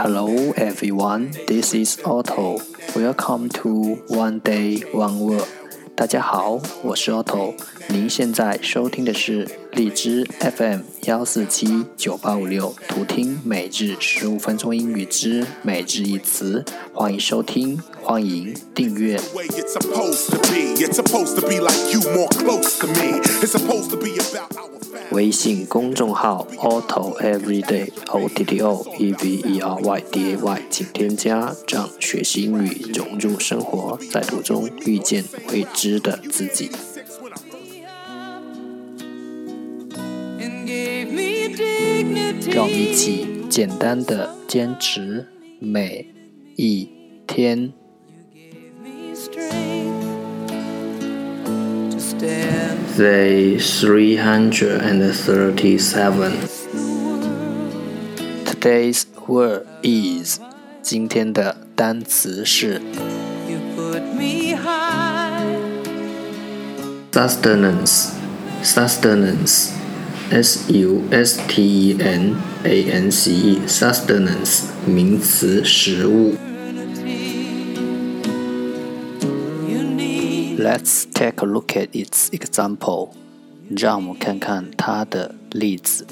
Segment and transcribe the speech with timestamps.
[0.00, 2.60] Hello everyone, this is Otto.
[2.94, 5.44] Welcome to One Day One Word.
[5.96, 7.54] 大家好，我是 Otto。
[7.88, 16.64] 您现在收听的是荔枝 FM 幺四七九八五六，图听每日十五分钟英语之每日一词。
[16.92, 19.18] 欢迎收听，欢迎订阅。
[25.10, 36.70] 微信公众号 Otto Everyday O T T O E V E R Y D A Y，请添加，让学习英语融入生活，在途中遇见未知的自己。
[42.51, 45.25] 让我们一起简单的坚持
[45.59, 46.05] 每
[46.55, 46.87] 一
[47.25, 47.73] 天。
[52.95, 56.31] Day 337
[58.45, 60.39] Today's word is
[60.83, 62.79] 今天的单词是
[67.11, 68.09] sustenance
[68.63, 69.69] sustenance
[70.31, 76.35] S U S T E N A N C E sustenance 名词食物。
[80.57, 83.09] Let's take a look at its example.
[83.69, 86.05] 让我们看看它的例子。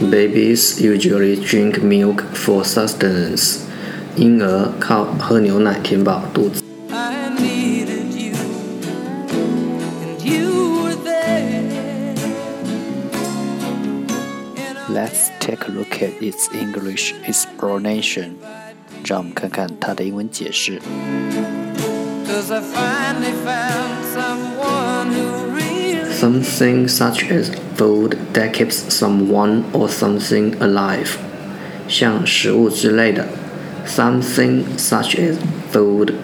[0.00, 3.60] Babies usually drink milk for sustenance.
[4.16, 6.62] 婴儿靠喝牛奶填饱肚子。
[14.88, 18.36] Let's take a look at its English explanation.
[19.04, 20.80] 让我们看看它的英文解释。
[26.20, 31.16] Something such as food that keeps someone or something alive，
[31.88, 33.26] 像食物之类的。
[33.86, 35.36] Something such as
[35.72, 36.14] food，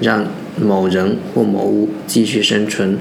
[0.00, 2.98] 让某人或某物继续生存。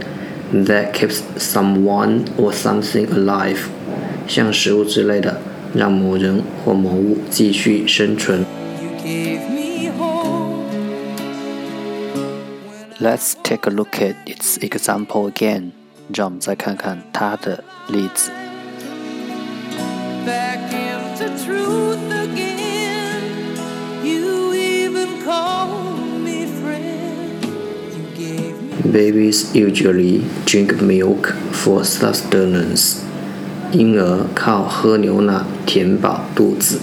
[0.53, 3.59] That keeps someone or something alive，
[4.31, 5.39] 像食物之类的，
[5.73, 8.45] 让某人或某物继续生存。
[12.99, 15.71] Let's take a look at its example again.
[16.13, 18.31] 让我们再看看它的例子。
[28.91, 33.01] Babies usually drink milk for sustenance.
[33.72, 36.78] 婴儿靠喝牛奶填饱肚子。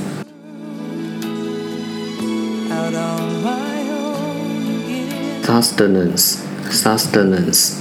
[5.45, 6.37] sustenance
[6.71, 7.73] sustenance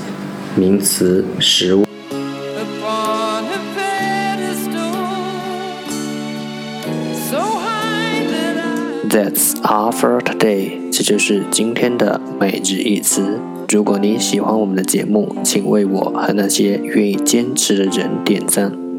[0.54, 1.86] 名词食物。
[9.08, 10.90] That's all for today。
[10.92, 13.38] 这就是今天的每日一词。
[13.70, 18.87] 如果你喜欢我们的节目，请为我和那些愿意坚持的人点赞。